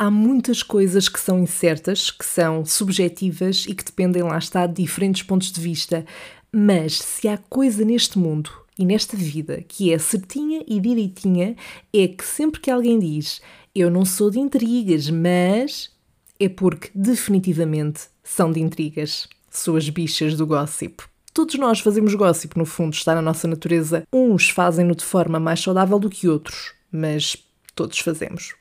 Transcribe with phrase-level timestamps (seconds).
[0.00, 4.80] Há muitas coisas que são incertas, que são subjetivas e que dependem, lá está, de
[4.80, 6.06] diferentes pontos de vista.
[6.52, 8.48] Mas se há coisa neste mundo
[8.78, 11.56] e nesta vida que é certinha e direitinha,
[11.92, 13.42] é que sempre que alguém diz
[13.74, 15.90] eu não sou de intrigas, mas
[16.38, 19.28] é porque definitivamente são de intrigas.
[19.50, 21.02] Suas bichas do gossip.
[21.34, 24.04] Todos nós fazemos gossip, no fundo, está na nossa natureza.
[24.12, 27.36] Uns fazem-no de forma mais saudável do que outros, mas
[27.74, 28.54] todos fazemos.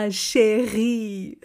[0.00, 1.36] Olá, Sherry!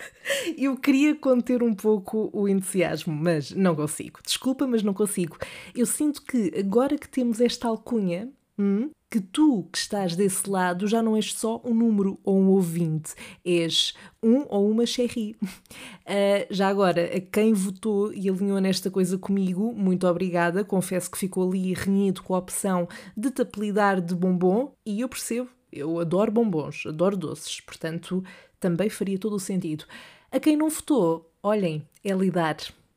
[0.56, 4.20] Eu queria conter um pouco o entusiasmo, mas não consigo.
[4.24, 5.36] Desculpa, mas não consigo.
[5.74, 10.86] Eu sinto que agora que temos esta alcunha, hum, que tu que estás desse lado
[10.86, 15.36] já não és só um número ou um ouvinte, és um ou uma Sherry.
[15.42, 20.64] Uh, já agora, a quem votou e alinhou nesta coisa comigo, muito obrigada.
[20.64, 25.08] Confesso que ficou ali renhido com a opção de te apelidar de bombom e eu
[25.10, 28.24] percebo eu adoro bombons, adoro doces, portanto
[28.60, 29.84] também faria todo o sentido.
[30.30, 32.56] A quem não votou, olhem, é lidar.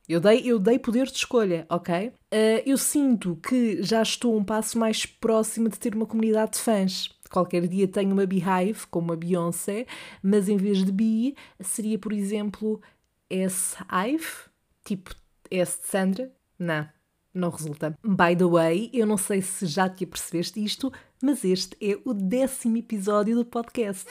[0.10, 2.08] Eu dei, eu dei poder de escolha, ok?
[2.08, 6.60] Uh, eu sinto que já estou um passo mais próximo de ter uma comunidade de
[6.60, 7.10] fãs.
[7.30, 9.86] Qualquer dia tenho uma Beehive, como a Beyoncé,
[10.22, 12.82] mas em vez de Bee, seria, por exemplo,
[13.30, 14.50] S-Hive,
[14.84, 15.16] tipo
[15.50, 16.32] S de Sandra.
[16.60, 16.86] Não,
[17.34, 17.98] não resulta.
[18.04, 22.14] By the way, eu não sei se já te apercebeste isto, mas este é o
[22.14, 24.08] décimo episódio do podcast.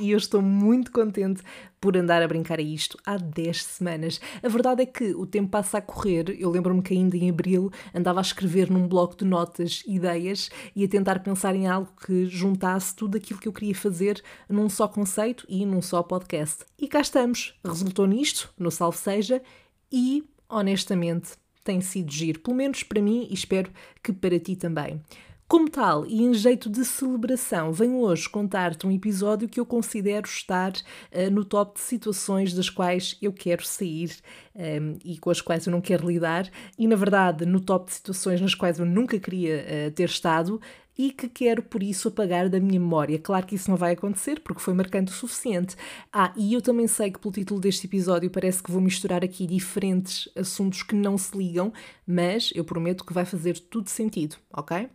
[0.00, 1.42] E eu estou muito contente
[1.80, 4.20] por andar a brincar a isto há 10 semanas.
[4.40, 6.36] A verdade é que o tempo passa a correr.
[6.38, 10.84] Eu lembro-me que ainda em abril andava a escrever num bloco de notas ideias e
[10.84, 14.86] a tentar pensar em algo que juntasse tudo aquilo que eu queria fazer num só
[14.86, 16.64] conceito e num só podcast.
[16.78, 17.58] E cá estamos.
[17.64, 19.42] Resultou nisto, no Salve Seja,
[19.90, 21.30] e honestamente,
[21.62, 23.70] tem sido giro, pelo menos para mim e espero
[24.02, 25.00] que para ti também.
[25.48, 30.26] Como tal, e em jeito de celebração, venho hoje contar-te um episódio que eu considero
[30.26, 34.14] estar uh, no top de situações das quais eu quero sair
[34.54, 37.86] um, ehm, e com as quais eu não quero lidar, e na verdade no top
[37.86, 40.60] de situações nas quais eu nunca queria uh, ter estado,
[40.98, 43.18] e que quero por isso apagar da minha memória.
[43.20, 45.76] Claro que isso não vai acontecer porque foi marcante o suficiente.
[46.12, 49.46] Ah, e eu também sei que pelo título deste episódio parece que vou misturar aqui
[49.46, 51.72] diferentes assuntos que não se ligam,
[52.04, 54.88] mas eu prometo que vai fazer tudo sentido, ok?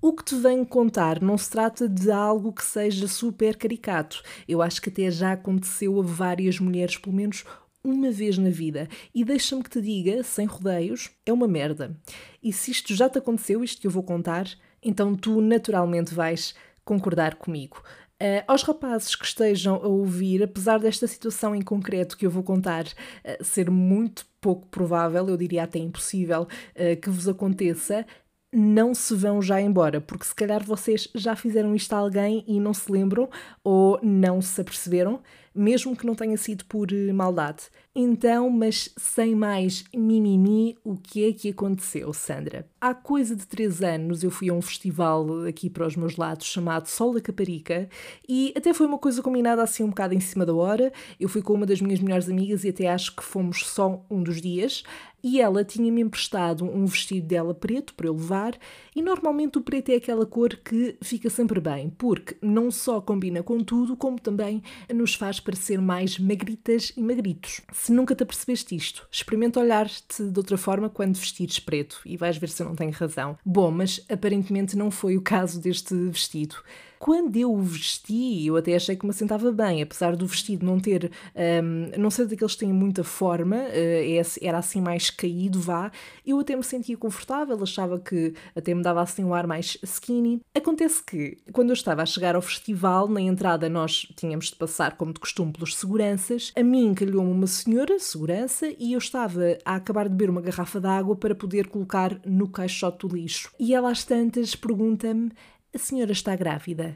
[0.00, 4.22] O que te venho contar não se trata de algo que seja super caricato.
[4.48, 7.44] Eu acho que até já aconteceu a várias mulheres, pelo menos
[7.82, 8.88] uma vez na vida.
[9.14, 11.94] E deixa-me que te diga, sem rodeios, é uma merda.
[12.42, 14.46] E se isto já te aconteceu, isto que eu vou contar,
[14.84, 17.82] então tu naturalmente vais concordar comigo.
[18.22, 22.44] Uh, aos rapazes que estejam a ouvir, apesar desta situação em concreto que eu vou
[22.44, 28.06] contar uh, ser muito pouco provável, eu diria até impossível uh, que vos aconteça,
[28.52, 32.60] não se vão já embora, porque se calhar vocês já fizeram isto a alguém e
[32.60, 33.28] não se lembram
[33.64, 35.20] ou não se aperceberam
[35.54, 37.64] mesmo que não tenha sido por eh, maldade.
[37.94, 42.66] Então, mas sem mais mimimi, o que é que aconteceu, Sandra?
[42.80, 46.46] Há coisa de três anos eu fui a um festival aqui para os meus lados
[46.46, 47.88] chamado Sol da Caparica
[48.28, 50.92] e até foi uma coisa combinada assim um bocado em cima da hora.
[51.20, 54.24] Eu fui com uma das minhas melhores amigas e até acho que fomos só um
[54.24, 54.82] dos dias
[55.24, 58.58] e ela tinha-me emprestado um vestido dela preto para eu levar
[58.94, 63.42] e normalmente o preto é aquela cor que fica sempre bem, porque não só combina
[63.42, 64.62] com tudo, como também
[64.92, 67.60] nos faz parecer mais magritas e magritos.
[67.72, 72.36] Se nunca te apercebeste isto, experimenta olhar-te de outra forma quando vestires preto e vais
[72.36, 73.38] ver se eu não tenho razão.
[73.44, 76.56] Bom, mas aparentemente não foi o caso deste vestido
[77.04, 80.80] quando eu o vesti, eu até achei que me assentava bem, apesar do vestido não
[80.80, 85.92] ter, um, não ser daqueles que têm muita forma, uh, era assim mais caído, vá,
[86.24, 90.40] eu até me sentia confortável, achava que até me dava assim um ar mais skinny.
[90.56, 94.96] Acontece que, quando eu estava a chegar ao festival, na entrada nós tínhamos de passar,
[94.96, 99.74] como de costume, pelos seguranças, a mim calhou-me uma senhora, segurança, e eu estava a
[99.74, 103.50] acabar de beber uma garrafa de água para poder colocar no caixote do lixo.
[103.60, 105.32] E ela às tantas pergunta-me
[105.74, 106.94] a senhora está grávida.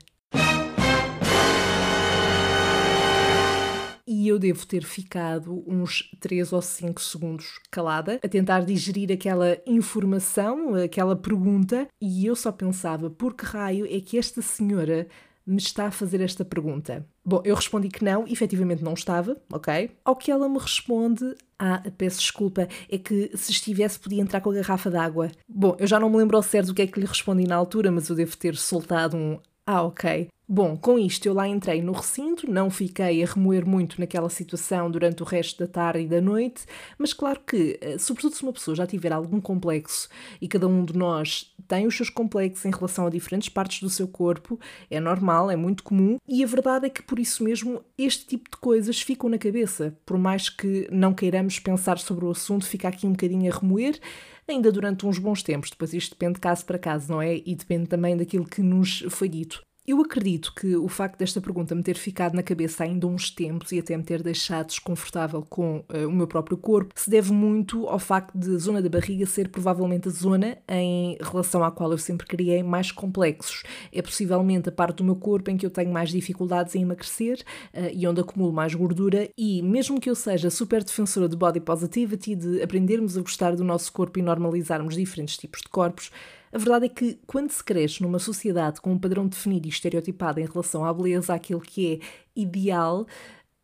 [4.06, 9.58] E eu devo ter ficado uns 3 ou 5 segundos calada, a tentar digerir aquela
[9.66, 15.06] informação, aquela pergunta, e eu só pensava: por que raio é que esta senhora
[15.46, 17.06] me está a fazer esta pergunta?
[17.28, 19.90] Bom, eu respondi que não, efetivamente não estava, ok?
[20.02, 24.48] Ao que ela me responde: Ah, peço desculpa, é que se estivesse podia entrar com
[24.48, 25.30] a garrafa d'água.
[25.46, 27.54] Bom, eu já não me lembro ao certo o que é que lhe respondi na
[27.54, 30.28] altura, mas eu devo ter soltado um ah, ok.
[30.50, 34.90] Bom, com isto eu lá entrei no recinto, não fiquei a remoer muito naquela situação
[34.90, 36.64] durante o resto da tarde e da noite,
[36.96, 40.08] mas claro que, eh, sobretudo se uma pessoa já tiver algum complexo
[40.40, 43.90] e cada um de nós tem os seus complexos em relação a diferentes partes do
[43.90, 44.58] seu corpo,
[44.90, 48.50] é normal, é muito comum, e a verdade é que por isso mesmo este tipo
[48.50, 49.94] de coisas ficam na cabeça.
[50.06, 54.00] Por mais que não queiramos pensar sobre o assunto, fica aqui um bocadinho a remoer
[54.48, 55.68] ainda durante uns bons tempos.
[55.68, 57.36] Depois isto depende caso para caso, não é?
[57.36, 59.67] E depende também daquilo que nos foi dito.
[59.88, 63.72] Eu acredito que o facto desta pergunta me ter ficado na cabeça ainda uns tempos
[63.72, 67.88] e até me ter deixado desconfortável com uh, o meu próprio corpo se deve muito
[67.88, 71.90] ao facto de a zona da barriga ser provavelmente a zona em relação à qual
[71.90, 73.62] eu sempre criei mais complexos.
[73.90, 77.38] É possivelmente a parte do meu corpo em que eu tenho mais dificuldades em emagrecer
[77.72, 81.60] uh, e onde acumulo mais gordura e mesmo que eu seja super defensora de body
[81.60, 86.10] positivity, de aprendermos a gostar do nosso corpo e normalizarmos diferentes tipos de corpos,
[86.52, 90.40] a verdade é que, quando se cresce numa sociedade com um padrão definido e estereotipado
[90.40, 93.06] em relação à beleza, àquilo que é ideal,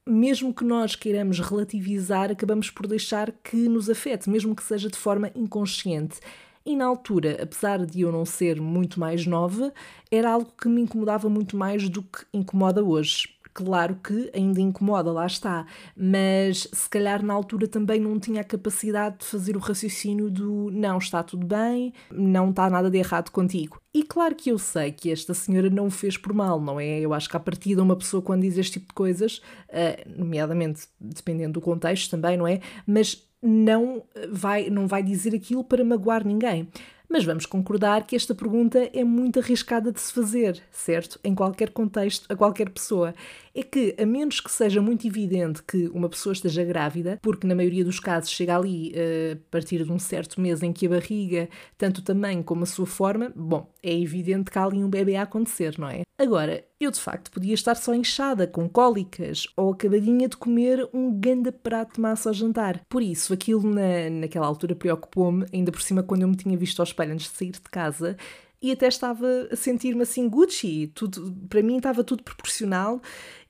[0.06, 4.98] mesmo que nós queiramos relativizar, acabamos por deixar que nos afete, mesmo que seja de
[4.98, 6.20] forma inconsciente.
[6.66, 9.72] E na altura, apesar de eu não ser muito mais nova,
[10.10, 13.33] era algo que me incomodava muito mais do que incomoda hoje.
[13.54, 15.64] Claro que ainda incomoda, lá está,
[15.96, 20.72] mas se calhar na altura também não tinha a capacidade de fazer o raciocínio do
[20.72, 23.80] não está tudo bem, não está nada de errado contigo.
[23.94, 26.98] E claro que eu sei que esta senhora não o fez por mal, não é?
[26.98, 30.18] Eu acho que a partir de uma pessoa quando diz este tipo de coisas, uh,
[30.18, 32.58] nomeadamente dependendo do contexto também, não é?
[32.84, 36.68] Mas não vai, não vai dizer aquilo para magoar ninguém.
[37.08, 41.20] Mas vamos concordar que esta pergunta é muito arriscada de se fazer, certo?
[41.22, 43.14] Em qualquer contexto, a qualquer pessoa.
[43.54, 47.54] É que, a menos que seja muito evidente que uma pessoa esteja grávida, porque na
[47.54, 50.90] maioria dos casos chega ali uh, a partir de um certo mês em que a
[50.90, 51.48] barriga,
[51.78, 55.14] tanto o tamanho como a sua forma, bom, é evidente que há ali um bebê
[55.14, 56.02] a acontecer, não é?
[56.18, 61.12] Agora, eu de facto podia estar só inchada, com cólicas, ou acabadinha de comer um
[61.12, 62.80] ganda prato de massa ao jantar.
[62.88, 66.80] Por isso, aquilo na, naquela altura preocupou-me, ainda por cima quando eu me tinha visto
[66.80, 68.16] ao espelho antes de sair de casa,
[68.64, 72.98] e até estava a sentir-me assim Gucci, tudo, para mim estava tudo proporcional.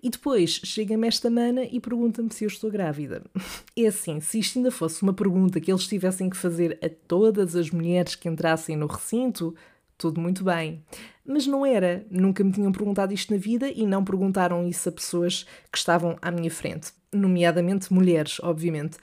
[0.03, 3.23] E depois chega-me esta mana e pergunta-me se eu estou grávida.
[3.77, 7.55] É assim, se isto ainda fosse uma pergunta que eles tivessem que fazer a todas
[7.55, 9.55] as mulheres que entrassem no recinto,
[9.97, 10.83] tudo muito bem.
[11.25, 14.93] Mas não era, nunca me tinham perguntado isto na vida e não perguntaram isso a
[14.93, 18.99] pessoas que estavam à minha frente, nomeadamente mulheres, obviamente.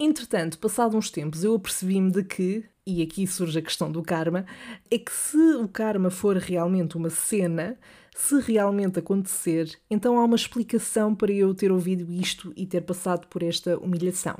[0.00, 4.46] Entretanto, passado uns tempos, eu apercebi-me de que, e aqui surge a questão do karma,
[4.88, 7.76] é que se o karma for realmente uma cena,
[8.14, 13.26] se realmente acontecer, então há uma explicação para eu ter ouvido isto e ter passado
[13.26, 14.38] por esta humilhação.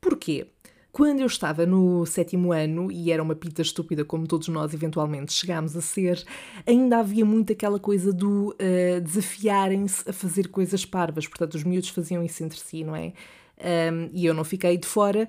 [0.00, 0.48] Porquê?
[0.90, 5.32] Quando eu estava no sétimo ano, e era uma pita estúpida como todos nós eventualmente
[5.32, 6.22] chegámos a ser,
[6.66, 11.28] ainda havia muito aquela coisa do uh, desafiarem-se a fazer coisas parvas.
[11.28, 13.12] Portanto, os miúdos faziam isso entre si, não é?
[13.62, 15.28] Um, e eu não fiquei de fora.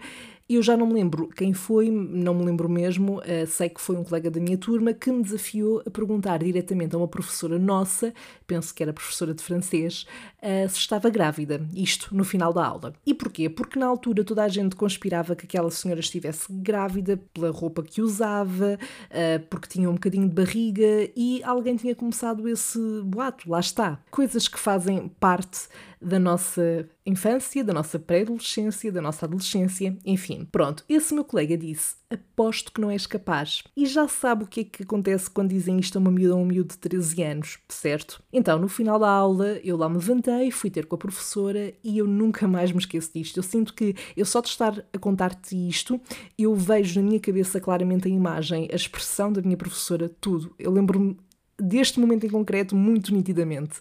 [0.50, 3.96] Eu já não me lembro quem foi, não me lembro mesmo, uh, sei que foi
[3.96, 8.14] um colega da minha turma que me desafiou a perguntar diretamente a uma professora nossa,
[8.46, 10.06] penso que era professora de francês,
[10.40, 12.94] uh, se estava grávida, isto no final da aula.
[13.06, 13.50] E porquê?
[13.50, 18.02] Porque na altura toda a gente conspirava que aquela senhora estivesse grávida pela roupa que
[18.02, 23.62] usava, uh, porque tinha um bocadinho de barriga e alguém tinha começado esse boato, lá
[23.62, 23.98] está.
[24.12, 25.70] Coisas que fazem parte
[26.02, 30.48] da nossa infância, da nossa pré-adolescência, da nossa adolescência, enfim.
[30.52, 33.64] Pronto, esse meu colega disse: aposto que não és capaz.
[33.76, 36.42] E já sabe o que é que acontece quando dizem isto a uma miúda ou
[36.42, 38.24] um miúdo de 13 anos, certo?
[38.32, 41.98] Então, no final da aula, eu lá me levantei, fui ter com a professora e
[41.98, 43.38] eu nunca mais me esqueço disto.
[43.38, 46.00] Eu sinto que eu só de estar a contar-te isto,
[46.38, 50.54] eu vejo na minha cabeça claramente a imagem, a expressão da minha professora, tudo.
[50.58, 51.18] Eu lembro-me
[51.60, 53.80] deste momento em concreto muito nitidamente.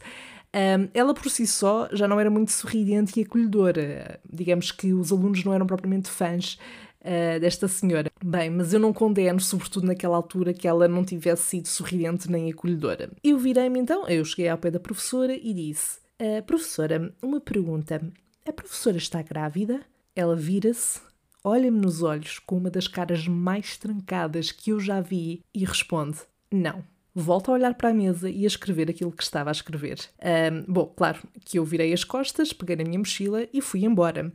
[0.55, 4.21] Um, ela por si só já não era muito sorridente e acolhedora.
[4.31, 6.59] Digamos que os alunos não eram propriamente fãs
[7.01, 8.11] uh, desta senhora.
[8.23, 12.53] Bem, mas eu não condeno, sobretudo naquela altura, que ela não tivesse sido sorridente nem
[12.53, 13.11] acolhedora.
[13.25, 18.01] Eu virei-me então, eu cheguei ao pé da professora e disse: uh, Professora, uma pergunta.
[18.47, 19.81] A professora está grávida?
[20.15, 21.01] Ela vira-se,
[21.43, 26.19] olha-me nos olhos com uma das caras mais trancadas que eu já vi e responde:
[26.53, 29.99] Não volto a olhar para a mesa e a escrever aquilo que estava a escrever.
[30.21, 34.33] Um, bom, claro que eu virei as costas, peguei na minha mochila e fui embora.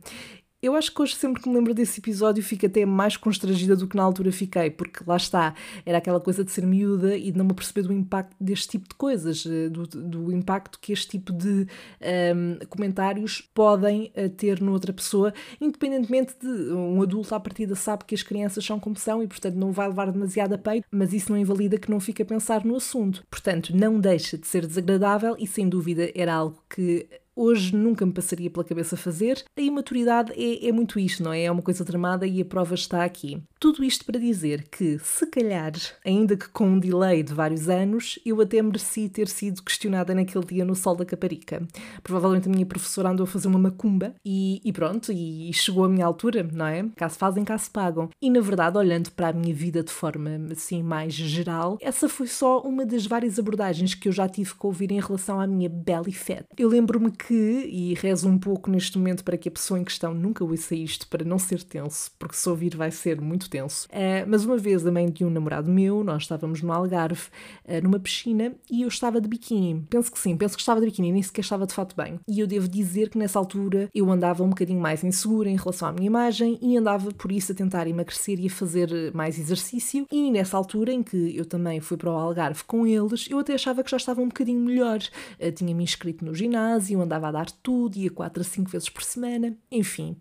[0.60, 3.86] Eu acho que hoje, sempre que me lembro desse episódio, fico até mais constrangida do
[3.86, 5.54] que na altura fiquei, porque lá está,
[5.86, 8.88] era aquela coisa de ser miúda e de não me perceber do impacto deste tipo
[8.88, 11.66] de coisas, eh, do, do impacto que este tipo de um,
[12.00, 18.14] ehm, comentários podem eh, ter noutra pessoa, independentemente de um adulto à partida sabe que
[18.16, 21.30] as crianças são como são e, portanto, não vai levar demasiado a peito, mas isso
[21.30, 23.24] não invalida que não fique a pensar no assunto.
[23.30, 27.06] Portanto, não deixa de ser desagradável e, sem dúvida, era algo que
[27.38, 29.44] hoje nunca me passaria pela cabeça fazer.
[29.56, 31.44] A imaturidade é, é muito isto, não é?
[31.44, 33.40] É uma coisa tramada e a prova está aqui.
[33.60, 35.72] Tudo isto para dizer que, se calhar,
[36.04, 40.44] ainda que com um delay de vários anos, eu até mereci ter sido questionada naquele
[40.44, 41.66] dia no Sol da Caparica.
[42.02, 45.88] Provavelmente a minha professora andou a fazer uma macumba e, e pronto, e, chegou a
[45.88, 46.84] minha altura, não é?
[46.96, 48.08] Cá se fazem, cá se pagam.
[48.20, 52.26] E na verdade, olhando para a minha vida de forma assim mais geral, essa foi
[52.26, 55.68] só uma das várias abordagens que eu já tive que ouvir em relação à minha
[55.68, 56.44] belly fat.
[56.56, 59.84] Eu lembro-me que que, e rezo um pouco neste momento para que a pessoa em
[59.84, 63.86] questão nunca ouça isto, para não ser tenso, porque se ouvir vai ser muito tenso.
[63.88, 67.24] Uh, mas uma vez a mãe de um namorado meu, nós estávamos no Algarve,
[67.66, 69.84] uh, numa piscina, e eu estava de biquíni.
[69.90, 72.18] Penso que sim, penso que estava de biquíni, nem sequer estava de fato bem.
[72.26, 75.86] E eu devo dizer que nessa altura eu andava um bocadinho mais insegura em relação
[75.86, 80.06] à minha imagem e andava por isso a tentar emagrecer e a fazer mais exercício.
[80.10, 83.52] E nessa altura em que eu também fui para o Algarve com eles, eu até
[83.52, 85.00] achava que já estava um bocadinho melhor.
[85.38, 88.88] Uh, Tinha-me inscrito no ginásio, andava estava a dar tudo, ia quatro a cinco vezes
[88.88, 90.16] por semana, enfim.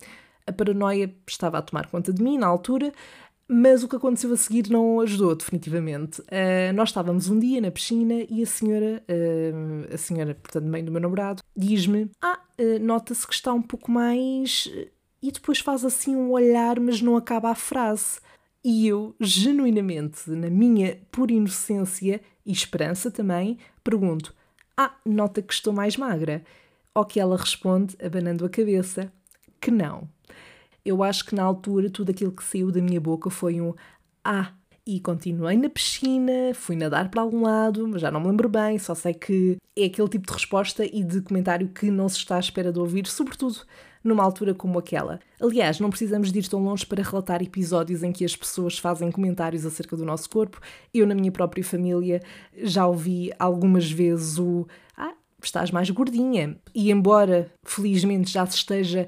[0.46, 2.92] A paranoia estava a tomar conta de mim na altura,
[3.48, 6.22] mas o que aconteceu a seguir não ajudou, definitivamente.
[6.22, 10.84] Uh, nós estávamos um dia na piscina e a senhora, uh, a senhora, portanto, mãe
[10.84, 14.70] do meu namorado, diz-me: Ah, uh, nota-se que está um pouco mais.
[15.22, 18.20] E depois faz assim um olhar, mas não acaba a frase.
[18.63, 24.34] E eu, genuinamente, na minha pura inocência e esperança também, pergunto:
[24.75, 26.44] Ah, nota que estou mais magra
[26.98, 29.12] ao que ela responde, abanando a cabeça,
[29.62, 30.10] que não.
[30.84, 33.74] Eu acho que na altura tudo aquilo que saiu da minha boca foi um
[34.24, 34.51] ah.
[34.84, 38.80] E continuei na piscina, fui nadar para algum lado, mas já não me lembro bem,
[38.80, 42.38] só sei que é aquele tipo de resposta e de comentário que não se está
[42.38, 43.63] à espera de ouvir, sobretudo
[44.04, 45.20] numa altura como aquela.
[45.42, 49.12] Aliás, não precisamos de ir tão longe para relatar episódios em que as pessoas fazem
[49.12, 50.60] comentários acerca do nosso corpo.
[50.94, 52.22] Eu, na minha própria família,
[52.63, 55.13] já ouvi algumas vezes o ah,
[55.44, 56.58] estás mais gordinha.
[56.74, 59.08] E embora felizmente já se esteja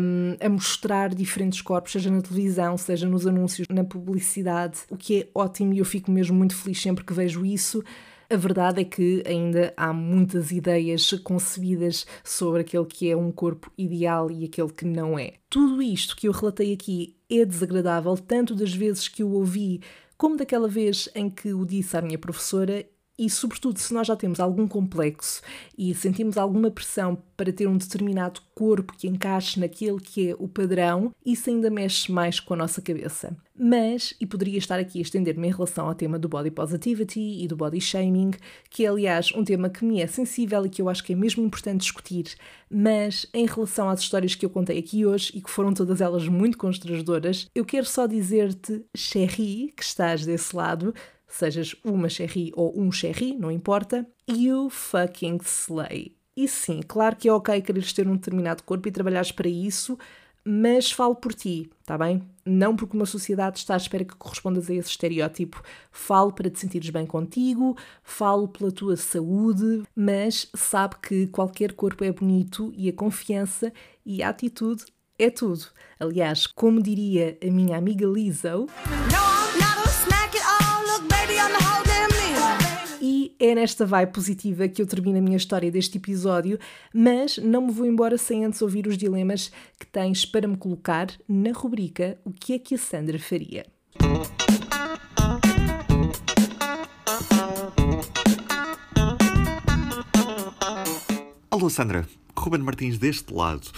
[0.00, 5.22] um, a mostrar diferentes corpos, seja na televisão, seja nos anúncios, na publicidade, o que
[5.22, 7.82] é ótimo e eu fico mesmo muito feliz sempre que vejo isso.
[8.28, 13.72] A verdade é que ainda há muitas ideias concebidas sobre aquele que é um corpo
[13.76, 15.32] ideal e aquele que não é.
[15.48, 19.80] Tudo isto que eu relatei aqui é desagradável, tanto das vezes que eu ouvi
[20.16, 22.86] como daquela vez em que o disse à minha professora
[23.20, 25.42] e, sobretudo, se nós já temos algum complexo
[25.76, 30.48] e sentimos alguma pressão para ter um determinado corpo que encaixe naquele que é o
[30.48, 33.36] padrão, isso ainda mexe mais com a nossa cabeça.
[33.54, 37.46] Mas, e poderia estar aqui a estender-me em relação ao tema do body positivity e
[37.46, 38.30] do body shaming,
[38.70, 41.16] que é, aliás, um tema que me é sensível e que eu acho que é
[41.16, 42.34] mesmo importante discutir,
[42.70, 46.26] mas em relação às histórias que eu contei aqui hoje e que foram todas elas
[46.26, 50.94] muito constrangedoras, eu quero só dizer-te, Sherry, que estás desse lado,
[51.30, 56.16] sejas uma Cherry ou um Cherry, não importa, you fucking slay.
[56.36, 59.98] E sim, claro que é ok quereres ter um determinado corpo e trabalhares para isso,
[60.44, 62.22] mas falo por ti, tá bem?
[62.44, 65.62] Não porque uma sociedade está à espera que correspondas a esse estereótipo.
[65.92, 72.02] Falo para te sentires bem contigo, falo pela tua saúde, mas sabe que qualquer corpo
[72.04, 73.72] é bonito e a confiança
[74.04, 74.84] e a atitude
[75.18, 75.66] é tudo.
[75.98, 78.66] Aliás, como diria a minha amiga Lizzo.
[83.50, 86.58] É nesta vibe positiva que eu termino a minha história deste episódio,
[86.94, 91.08] mas não me vou embora sem antes ouvir os dilemas que tens para me colocar
[91.26, 93.64] na rubrica O que é que a Sandra faria?
[101.50, 103.68] Alô Sandra, Ruben Martins deste lado.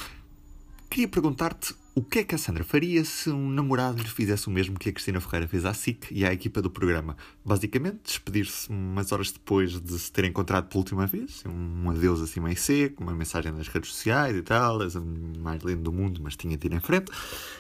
[0.91, 4.51] Queria perguntar-te o que é que a Sandra faria se um namorado lhe fizesse o
[4.51, 7.17] mesmo que a Cristina Ferreira fez à SIC e à equipa do programa?
[7.45, 12.41] Basicamente, despedir-se umas horas depois de se ter encontrado pela última vez, um adeus assim
[12.41, 14.79] meio seco, uma mensagem nas redes sociais e tal,
[15.39, 17.13] mais lindo do mundo, mas tinha de ir em frente,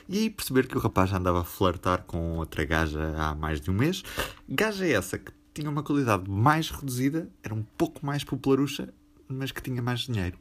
[0.08, 3.70] e perceber que o rapaz já andava a flertar com outra gaja há mais de
[3.70, 4.02] um mês.
[4.48, 8.88] Gaja essa que tinha uma qualidade mais reduzida, era um pouco mais popularucha,
[9.28, 10.38] mas que tinha mais dinheiro.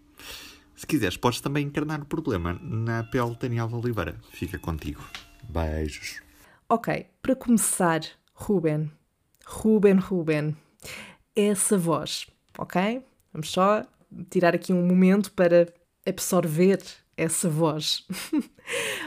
[0.82, 4.16] Se quiseres, podes também encarnar o problema na pele Daniel Oliveira.
[4.32, 5.04] Fica contigo.
[5.48, 6.24] Beijos.
[6.68, 8.02] Ok, para começar,
[8.34, 8.92] Ruben.
[9.46, 10.58] Ruben, Ruben.
[11.36, 12.26] Essa voz,
[12.58, 13.06] ok?
[13.32, 13.86] Vamos só
[14.32, 15.72] tirar aqui um momento para
[16.04, 16.82] absorver
[17.18, 18.06] essa voz.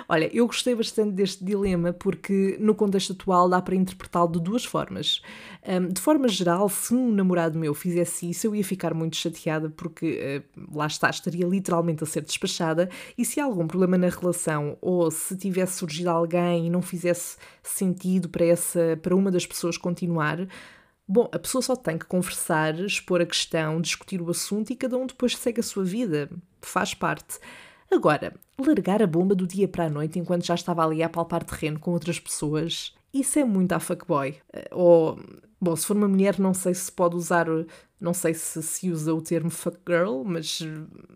[0.08, 4.64] Olha, eu gostei bastante deste dilema porque, no contexto atual, dá para interpretá-lo de duas
[4.64, 5.22] formas.
[5.66, 9.70] Um, de forma geral, se um namorado meu fizesse isso, eu ia ficar muito chateada
[9.70, 12.88] porque, uh, lá está, estaria literalmente a ser despachada.
[13.16, 17.36] E se há algum problema na relação ou se tivesse surgido alguém e não fizesse
[17.62, 20.46] sentido para, essa, para uma das pessoas continuar,
[21.06, 24.96] Bom, a pessoa só tem que conversar, expor a questão, discutir o assunto e cada
[24.96, 26.30] um depois segue a sua vida.
[26.62, 27.38] Faz parte.
[27.94, 31.44] Agora, largar a bomba do dia para a noite enquanto já estava ali a palpar
[31.44, 34.36] terreno com outras pessoas, isso é muito a fuckboy.
[34.52, 35.16] Eh, ou,
[35.60, 37.46] bom, se for uma mulher, não sei se pode usar,
[38.00, 40.58] não sei se se usa o termo fuck girl, mas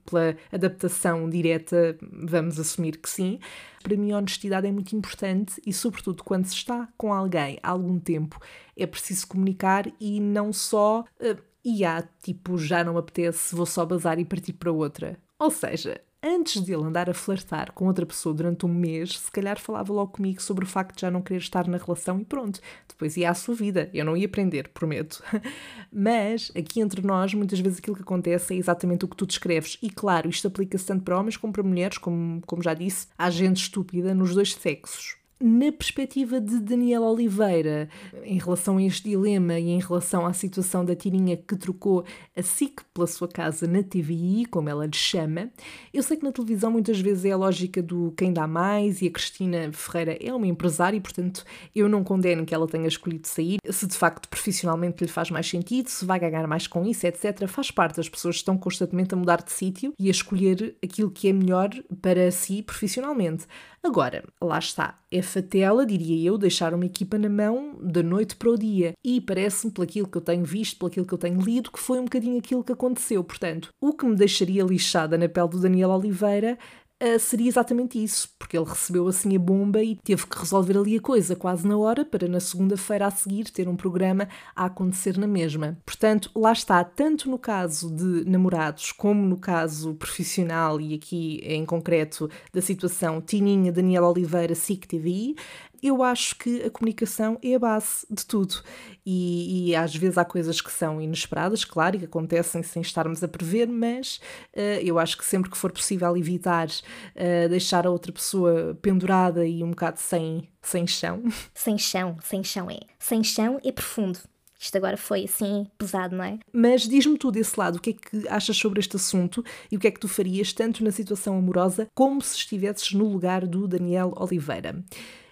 [0.08, 3.40] pela adaptação direta vamos assumir que sim.
[3.82, 7.70] Para mim, a honestidade é muito importante e, sobretudo, quando se está com alguém há
[7.70, 8.40] algum tempo,
[8.76, 11.04] é preciso comunicar e não só.
[11.20, 15.18] Uh, e há, tipo, já não apetece, vou só bazar e partir para outra.
[15.40, 19.30] Ou seja, antes de ele andar a flertar com outra pessoa durante um mês, se
[19.30, 22.24] calhar falava logo comigo sobre o facto de já não querer estar na relação e
[22.24, 22.60] pronto.
[22.88, 23.90] Depois ia à sua vida.
[23.92, 25.22] Eu não ia aprender, prometo.
[25.92, 29.78] Mas, aqui entre nós, muitas vezes aquilo que acontece é exatamente o que tu descreves.
[29.82, 33.30] E claro, isto aplica-se tanto para homens como para mulheres, como, como já disse, há
[33.30, 37.88] gente estúpida nos dois sexos na perspectiva de Daniel Oliveira,
[38.24, 42.04] em relação a este dilema e em relação à situação da Tirinha que trocou
[42.36, 45.50] a SIC pela sua casa na TVI, como ela lhe chama,
[45.94, 49.06] eu sei que na televisão muitas vezes é a lógica do quem dá mais e
[49.06, 53.28] a Cristina Ferreira é uma empresária e, portanto, eu não condeno que ela tenha escolhido
[53.28, 57.06] sair, se de facto profissionalmente lhe faz mais sentido, se vai ganhar mais com isso,
[57.06, 57.46] etc.
[57.46, 61.28] Faz parte, as pessoas estão constantemente a mudar de sítio e a escolher aquilo que
[61.28, 61.70] é melhor
[62.02, 63.46] para si profissionalmente.
[63.88, 68.50] Agora, lá está, é fatela, diria eu, deixar uma equipa na mão da noite para
[68.50, 68.92] o dia.
[69.02, 71.78] E parece-me, pelo aquilo que eu tenho visto, pelo aquilo que eu tenho lido, que
[71.78, 73.24] foi um bocadinho aquilo que aconteceu.
[73.24, 76.58] Portanto, o que me deixaria lixada na pele do Daniel Oliveira
[77.02, 80.96] uh, seria exatamente isso, porque ele recebeu assim a bomba e teve que resolver ali
[80.96, 85.16] a coisa quase na hora para na segunda-feira a seguir ter um programa a acontecer
[85.16, 85.78] na mesma.
[85.84, 91.64] Portanto, lá está, tanto no caso de namorados como no caso profissional e aqui em
[91.64, 95.34] concreto da situação Tininha Daniel Oliveira SIC TV,
[95.82, 98.62] eu acho que a comunicação é a base de tudo.
[99.04, 103.22] E, e, às vezes há coisas que são inesperadas, claro, e que acontecem sem estarmos
[103.22, 104.20] a prever, mas
[104.54, 109.46] uh, eu acho que sempre que for possível evitar uh, deixar a outra pessoa pendurada
[109.46, 111.22] e um bocado sem, sem chão.
[111.54, 112.80] Sem chão, sem chão é.
[112.98, 114.18] Sem chão é profundo.
[114.58, 116.38] Isto agora foi assim pesado, não é?
[116.52, 119.80] Mas diz-me tu desse lado, o que é que achas sobre este assunto e o
[119.80, 123.68] que é que tu farias tanto na situação amorosa como se estivesses no lugar do
[123.68, 124.82] Daniel Oliveira.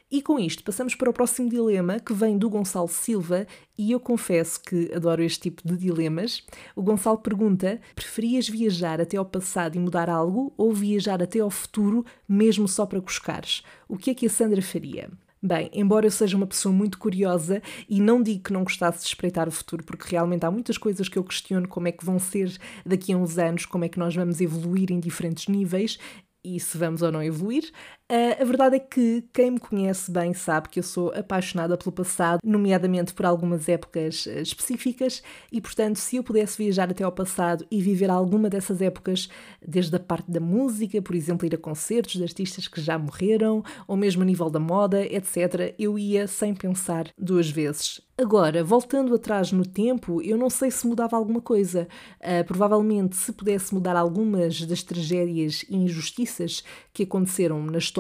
[0.09, 3.45] E com isto passamos para o próximo dilema que vem do Gonçalo Silva
[3.77, 6.45] e eu confesso que adoro este tipo de dilemas.
[6.77, 11.51] O Gonçalo pergunta: preferias viajar até ao passado e mudar algo ou viajar até ao
[11.51, 13.65] futuro mesmo só para cuscares?
[13.89, 15.11] O que é que a Sandra faria?
[15.43, 19.07] Bem, embora eu seja uma pessoa muito curiosa e não digo que não gostasse de
[19.07, 22.19] espreitar o futuro, porque realmente há muitas coisas que eu questiono como é que vão
[22.19, 25.99] ser daqui a uns anos, como é que nós vamos evoluir em diferentes níveis
[26.47, 27.73] e se vamos ou não evoluir.
[28.09, 31.91] Uh, a verdade é que quem me conhece bem sabe que eu sou apaixonada pelo
[31.91, 37.11] passado, nomeadamente por algumas épocas uh, específicas, e portanto, se eu pudesse viajar até ao
[37.11, 39.29] passado e viver alguma dessas épocas,
[39.61, 43.65] desde a parte da música, por exemplo, ir a concertos de artistas que já morreram,
[43.89, 48.01] ou mesmo a nível da moda, etc., eu ia sem pensar duas vezes.
[48.19, 51.87] Agora, voltando atrás no tempo, eu não sei se mudava alguma coisa.
[52.19, 56.65] Uh, provavelmente, se pudesse mudar algumas das tragédias e injustiças
[56.95, 57.96] que aconteceram na história,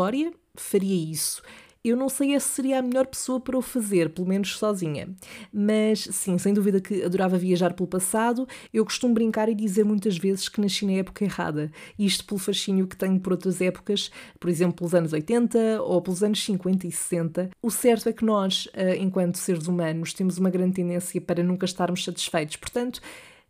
[0.56, 1.42] faria isso
[1.88, 5.08] eu não sei se seria a melhor pessoa para o fazer, pelo menos sozinha.
[5.52, 8.46] Mas sim, sem dúvida que adorava viajar pelo passado.
[8.72, 11.70] Eu costumo brincar e dizer muitas vezes que nasci na época errada.
[11.96, 16.24] Isto pelo fascínio que tenho por outras épocas, por exemplo, pelos anos 80 ou pelos
[16.24, 17.50] anos 50 e 60.
[17.62, 21.66] O certo é que nós, eh, enquanto seres humanos, temos uma grande tendência para nunca
[21.66, 22.56] estarmos satisfeitos.
[22.56, 23.00] Portanto,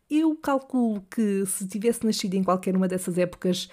[0.09, 3.67] eu calculo que se tivesse nascido em qualquer uma dessas épocas,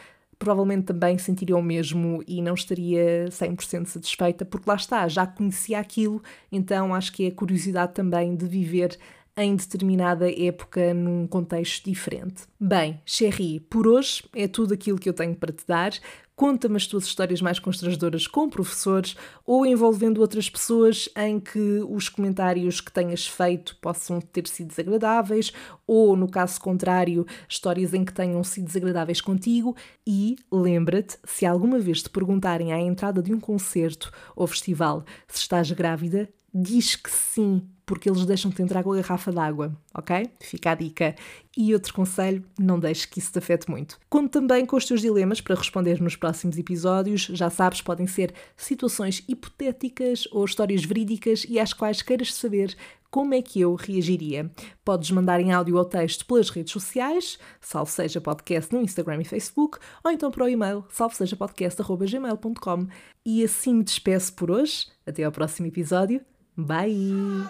[0.44, 5.78] provavelmente também sentiria o mesmo e não estaria 100% satisfeita, porque lá está, já conhecia
[5.78, 8.98] aquilo, então acho que é a curiosidade também de viver
[9.36, 12.44] em determinada época num contexto diferente.
[12.60, 15.92] Bem, Sherry, por hoje é tudo aquilo que eu tenho para te dar.
[16.36, 19.16] Conta-me as tuas histórias mais constrangedoras com professores
[19.46, 25.52] ou envolvendo outras pessoas em que os comentários que tenhas feito possam ter sido desagradáveis,
[25.86, 29.76] ou, no caso contrário, histórias em que tenham sido desagradáveis contigo.
[30.04, 35.38] E lembra-te, se alguma vez te perguntarem à entrada de um concerto ou festival se
[35.38, 40.30] estás grávida, diz que sim, porque eles deixam-te entrar com a garrafa d'água, ok?
[40.40, 41.16] Fica a dica.
[41.56, 43.98] E outro conselho, não deixes que isso te afete muito.
[44.08, 47.22] Conto também com os teus dilemas para responder nos próximos episódios.
[47.22, 52.76] Já sabes, podem ser situações hipotéticas ou histórias verídicas e às quais queiras saber
[53.10, 54.50] como é que eu reagiria.
[54.84, 59.24] Podes mandar em áudio ou texto pelas redes sociais, salvo seja podcast no Instagram e
[59.24, 62.86] Facebook, ou então para o e-mail salvosejapodcast.gmail.com.
[63.24, 64.86] E assim me despeço por hoje.
[65.06, 66.20] Até ao próximo episódio.
[66.56, 67.44] Bye!